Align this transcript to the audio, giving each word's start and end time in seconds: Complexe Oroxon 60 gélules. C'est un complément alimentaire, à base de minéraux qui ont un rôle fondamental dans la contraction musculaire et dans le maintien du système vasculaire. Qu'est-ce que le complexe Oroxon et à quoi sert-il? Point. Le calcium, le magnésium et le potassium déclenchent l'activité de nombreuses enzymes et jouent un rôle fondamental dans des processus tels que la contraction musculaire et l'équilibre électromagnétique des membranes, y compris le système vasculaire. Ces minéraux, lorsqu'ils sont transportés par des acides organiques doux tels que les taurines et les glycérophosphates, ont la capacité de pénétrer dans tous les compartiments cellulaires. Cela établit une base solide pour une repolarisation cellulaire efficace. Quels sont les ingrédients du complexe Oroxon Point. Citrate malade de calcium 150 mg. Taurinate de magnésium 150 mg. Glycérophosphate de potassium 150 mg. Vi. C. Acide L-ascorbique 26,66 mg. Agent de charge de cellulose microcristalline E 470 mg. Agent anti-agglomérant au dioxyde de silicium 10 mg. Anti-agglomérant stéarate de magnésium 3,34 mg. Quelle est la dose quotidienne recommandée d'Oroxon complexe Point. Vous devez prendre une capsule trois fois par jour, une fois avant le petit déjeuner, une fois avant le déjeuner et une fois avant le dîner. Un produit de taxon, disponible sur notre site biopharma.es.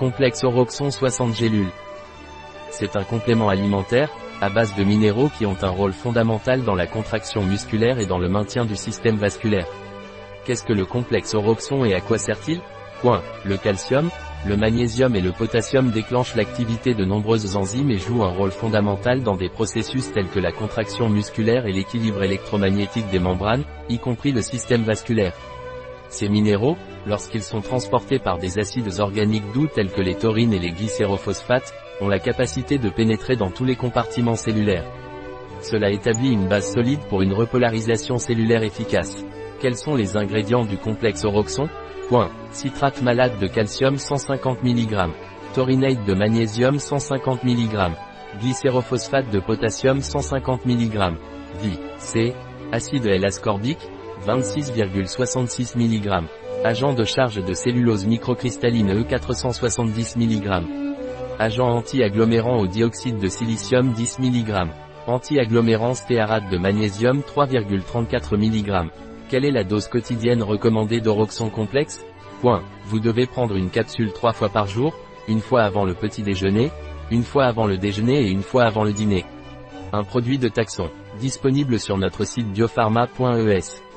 Complexe 0.00 0.44
Oroxon 0.44 0.90
60 0.90 1.34
gélules. 1.34 1.68
C'est 2.70 2.96
un 2.96 3.04
complément 3.04 3.50
alimentaire, 3.50 4.08
à 4.40 4.48
base 4.48 4.74
de 4.74 4.82
minéraux 4.82 5.28
qui 5.36 5.44
ont 5.44 5.58
un 5.60 5.68
rôle 5.68 5.92
fondamental 5.92 6.62
dans 6.62 6.74
la 6.74 6.86
contraction 6.86 7.44
musculaire 7.44 7.98
et 7.98 8.06
dans 8.06 8.16
le 8.16 8.30
maintien 8.30 8.64
du 8.64 8.76
système 8.76 9.16
vasculaire. 9.16 9.66
Qu'est-ce 10.46 10.64
que 10.64 10.72
le 10.72 10.86
complexe 10.86 11.34
Oroxon 11.34 11.84
et 11.84 11.92
à 11.92 12.00
quoi 12.00 12.16
sert-il? 12.16 12.62
Point. 13.02 13.20
Le 13.44 13.58
calcium, 13.58 14.08
le 14.46 14.56
magnésium 14.56 15.14
et 15.16 15.20
le 15.20 15.32
potassium 15.32 15.90
déclenchent 15.90 16.34
l'activité 16.34 16.94
de 16.94 17.04
nombreuses 17.04 17.54
enzymes 17.54 17.90
et 17.90 17.98
jouent 17.98 18.24
un 18.24 18.32
rôle 18.32 18.52
fondamental 18.52 19.22
dans 19.22 19.36
des 19.36 19.50
processus 19.50 20.10
tels 20.12 20.28
que 20.28 20.40
la 20.40 20.50
contraction 20.50 21.10
musculaire 21.10 21.66
et 21.66 21.72
l'équilibre 21.72 22.22
électromagnétique 22.22 23.10
des 23.10 23.18
membranes, 23.18 23.64
y 23.90 23.98
compris 23.98 24.32
le 24.32 24.40
système 24.40 24.82
vasculaire. 24.82 25.34
Ces 26.10 26.28
minéraux, 26.28 26.76
lorsqu'ils 27.06 27.42
sont 27.42 27.60
transportés 27.60 28.18
par 28.18 28.38
des 28.38 28.58
acides 28.58 28.98
organiques 28.98 29.52
doux 29.54 29.68
tels 29.68 29.92
que 29.92 30.02
les 30.02 30.16
taurines 30.16 30.52
et 30.52 30.58
les 30.58 30.72
glycérophosphates, 30.72 31.72
ont 32.00 32.08
la 32.08 32.18
capacité 32.18 32.78
de 32.78 32.90
pénétrer 32.90 33.36
dans 33.36 33.50
tous 33.50 33.64
les 33.64 33.76
compartiments 33.76 34.34
cellulaires. 34.34 34.90
Cela 35.62 35.90
établit 35.90 36.32
une 36.32 36.48
base 36.48 36.72
solide 36.72 37.00
pour 37.08 37.22
une 37.22 37.32
repolarisation 37.32 38.18
cellulaire 38.18 38.64
efficace. 38.64 39.24
Quels 39.60 39.76
sont 39.76 39.94
les 39.94 40.16
ingrédients 40.16 40.64
du 40.64 40.78
complexe 40.78 41.24
Oroxon 41.24 41.68
Point. 42.08 42.30
Citrate 42.50 43.02
malade 43.02 43.38
de 43.38 43.46
calcium 43.46 43.96
150 43.96 44.64
mg. 44.64 45.10
Taurinate 45.54 46.04
de 46.04 46.14
magnésium 46.14 46.80
150 46.80 47.44
mg. 47.44 47.92
Glycérophosphate 48.40 49.30
de 49.30 49.38
potassium 49.38 50.00
150 50.00 50.66
mg. 50.66 51.14
Vi. 51.60 51.78
C. 51.98 52.34
Acide 52.72 53.06
L-ascorbique 53.06 53.90
26,66 54.26 55.76
mg. 55.78 56.24
Agent 56.62 56.92
de 56.92 57.04
charge 57.04 57.42
de 57.42 57.54
cellulose 57.54 58.06
microcristalline 58.06 58.90
E 58.90 59.02
470 59.04 60.16
mg. 60.16 60.62
Agent 61.38 61.68
anti-agglomérant 61.68 62.58
au 62.58 62.66
dioxyde 62.66 63.18
de 63.18 63.28
silicium 63.28 63.92
10 63.92 64.18
mg. 64.18 64.68
Anti-agglomérant 65.06 65.94
stéarate 65.94 66.50
de 66.50 66.58
magnésium 66.58 67.20
3,34 67.20 68.36
mg. 68.36 68.90
Quelle 69.30 69.46
est 69.46 69.50
la 69.50 69.64
dose 69.64 69.88
quotidienne 69.88 70.42
recommandée 70.42 71.00
d'Oroxon 71.00 71.48
complexe 71.48 72.04
Point. 72.42 72.62
Vous 72.86 73.00
devez 73.00 73.26
prendre 73.26 73.56
une 73.56 73.70
capsule 73.70 74.12
trois 74.12 74.32
fois 74.32 74.50
par 74.50 74.66
jour, 74.66 74.94
une 75.28 75.40
fois 75.40 75.62
avant 75.62 75.84
le 75.84 75.94
petit 75.94 76.22
déjeuner, 76.22 76.70
une 77.10 77.24
fois 77.24 77.46
avant 77.46 77.66
le 77.66 77.78
déjeuner 77.78 78.20
et 78.20 78.30
une 78.30 78.42
fois 78.42 78.64
avant 78.64 78.84
le 78.84 78.92
dîner. 78.92 79.24
Un 79.92 80.04
produit 80.04 80.38
de 80.38 80.48
taxon, 80.48 80.90
disponible 81.18 81.78
sur 81.78 81.96
notre 81.96 82.24
site 82.24 82.52
biopharma.es. 82.52 83.89